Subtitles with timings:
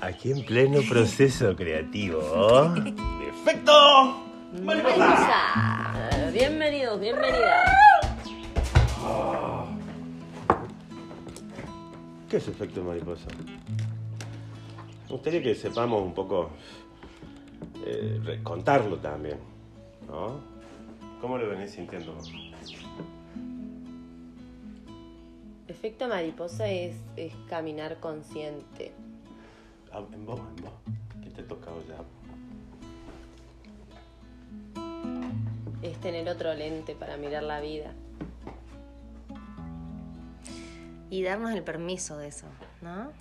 [0.00, 2.20] Aquí en pleno proceso creativo.
[3.28, 4.22] ¡Efecto!
[4.62, 6.30] Mariposa.
[6.32, 7.70] Bienvenidos, bienvenidas.
[12.28, 13.26] ¿Qué es efecto mariposa?
[15.06, 16.50] Me gustaría que sepamos un poco
[17.86, 19.38] eh, contarlo también,
[20.08, 20.51] ¿no?
[21.22, 22.14] ¿Cómo lo venís sintiendo?
[22.14, 22.32] vos?
[25.68, 28.90] Efecto mariposa es, es caminar consciente.
[29.92, 30.72] Ah, en vos, en vos.
[31.22, 31.98] ¿Qué te ha tocado ya?
[35.80, 37.92] Es tener otro lente para mirar la vida.
[41.08, 42.48] Y darnos el permiso de eso,
[42.80, 43.12] ¿no?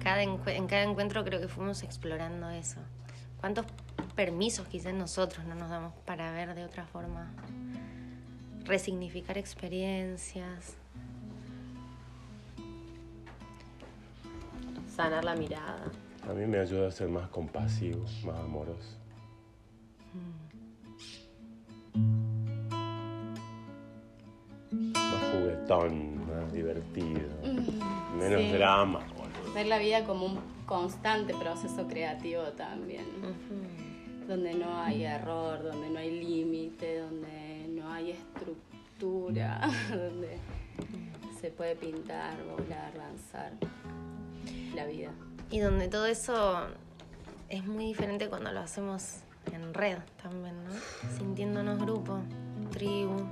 [0.00, 2.78] Cada en cada encuentro creo que fuimos explorando eso.
[3.42, 3.66] ¿Cuántos
[4.14, 7.28] permisos quizás nosotros no nos damos para ver de otra forma?
[8.64, 10.76] Resignificar experiencias.
[14.94, 15.90] Sanar la mirada.
[16.30, 18.96] A mí me ayuda a ser más compasivo, más amoroso.
[24.70, 27.28] Más juguetón, más divertido.
[28.16, 28.52] Menos sí.
[28.52, 29.00] drama.
[29.54, 33.04] Ver la vida como un constante proceso creativo también,
[34.26, 40.38] donde no hay error, donde no hay límite, donde no hay estructura, donde
[41.40, 43.52] se puede pintar, volar, lanzar
[44.74, 45.10] la vida.
[45.50, 46.66] Y donde todo eso
[47.50, 49.18] es muy diferente cuando lo hacemos
[49.52, 50.70] en red también, ¿no?
[51.18, 52.20] Sintiéndonos grupo,
[52.70, 53.26] tribu.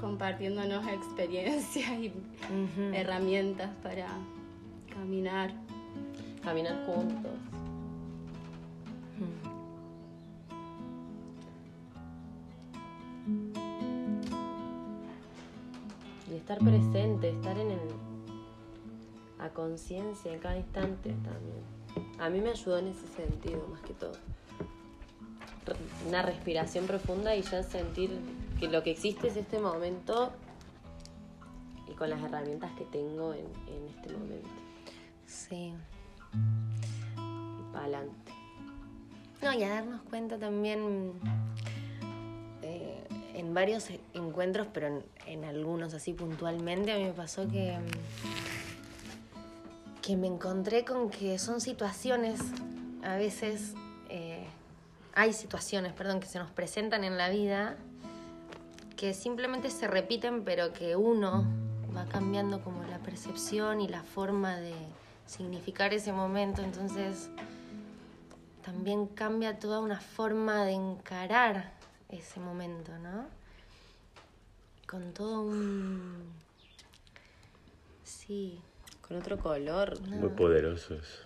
[0.00, 2.12] Compartiéndonos experiencias y
[2.92, 4.06] herramientas para
[4.94, 5.52] caminar.
[6.42, 7.32] Caminar juntos.
[16.30, 17.78] Y estar presente, estar en el.
[19.38, 21.78] a conciencia en cada instante también.
[22.20, 24.12] A mí me ayudó en ese sentido, más que todo.
[26.06, 28.10] Una respiración profunda y ya sentir
[28.58, 30.32] que lo que existe es este momento
[31.86, 34.48] y con las herramientas que tengo en, en este momento.
[35.26, 35.74] Sí.
[37.14, 38.32] Y para adelante.
[39.42, 41.12] No, y a darnos cuenta también
[42.62, 43.04] eh,
[43.34, 47.78] en varios encuentros, pero en, en algunos así puntualmente, a mí me pasó que,
[50.02, 52.40] que me encontré con que son situaciones,
[53.04, 53.74] a veces,
[54.08, 54.44] eh,
[55.14, 57.76] hay situaciones, perdón, que se nos presentan en la vida
[58.98, 61.46] que simplemente se repiten, pero que uno
[61.96, 64.74] va cambiando como la percepción y la forma de
[65.24, 67.30] significar ese momento, entonces
[68.64, 71.72] también cambia toda una forma de encarar
[72.08, 73.26] ese momento, ¿no?
[74.88, 76.32] Con todo un...
[78.02, 78.60] Sí.
[79.06, 80.00] Con otro color.
[80.08, 81.22] Muy poderoso eso.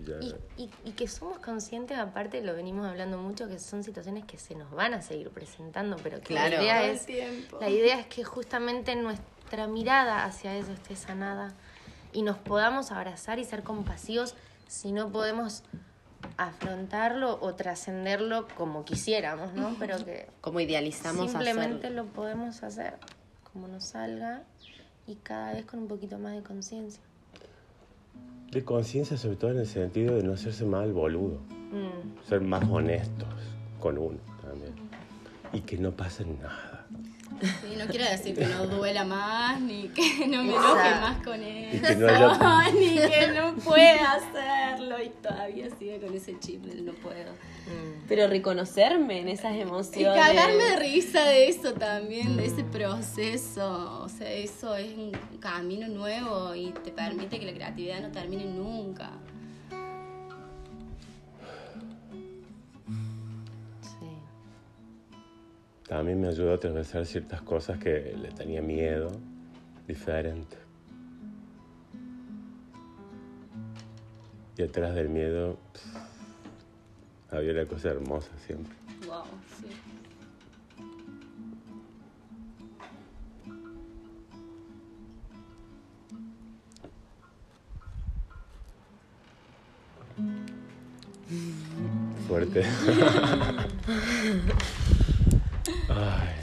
[0.00, 0.34] Ya- Y,
[0.64, 4.54] y- y que somos conscientes, aparte lo venimos hablando mucho, que son situaciones que se
[4.54, 6.56] nos van a seguir presentando, pero que Claro.
[6.56, 7.06] la idea es
[7.60, 11.54] la idea es que justamente nuestra mirada hacia eso esté sanada
[12.12, 14.34] y nos podamos abrazar y ser compasivos
[14.66, 15.62] si no podemos
[16.36, 19.74] afrontarlo o trascenderlo como quisiéramos, ¿no?
[19.78, 22.04] Pero que Como idealizamos simplemente hacerlo.
[22.04, 22.94] lo podemos hacer
[23.52, 24.42] como nos salga
[25.06, 27.00] y cada vez con un poquito más de conciencia.
[28.50, 31.38] De conciencia, sobre todo en el sentido de no hacerse mal boludo.
[31.72, 32.28] Mm.
[32.28, 33.28] Ser más honestos
[33.80, 34.72] con uno también.
[35.52, 36.86] Y que no pase nada.
[37.40, 41.42] Sí, no quiero decir que no duela más, ni que no me enoje más con
[41.42, 41.74] él.
[41.74, 45.02] Y que no haya- ni que no pueda hacerlo.
[45.02, 47.32] Y todavía sigue con ese chip del no puedo.
[48.08, 50.22] Pero reconocerme en esas Y emociones.
[50.22, 54.02] cagarme de risa de eso también, de ese proceso.
[54.04, 58.44] O sea, eso es un camino nuevo y te permite que la creatividad no termine
[58.44, 59.10] nunca.
[65.88, 69.12] También me ayudó a atravesar ciertas cosas que le tenía miedo,
[69.86, 70.56] diferente.
[74.56, 78.72] Y atrás del miedo pff, había una cosa hermosa siempre.
[79.06, 79.24] Wow,
[79.60, 79.66] sí.
[92.26, 92.64] Fuerte.
[95.96, 96.34] Ay,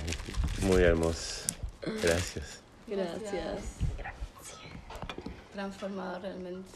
[0.62, 1.46] muy hermoso.
[1.82, 2.62] Gracias.
[2.88, 3.78] Gracias.
[5.54, 6.70] Transformador realmente.